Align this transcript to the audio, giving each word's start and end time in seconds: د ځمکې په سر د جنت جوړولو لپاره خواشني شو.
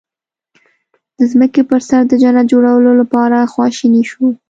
د 1.17 1.19
ځمکې 1.31 1.61
په 1.69 1.75
سر 1.87 2.01
د 2.07 2.13
جنت 2.21 2.45
جوړولو 2.53 2.91
لپاره 3.01 3.49
خواشني 3.53 4.03
شو. 4.11 4.25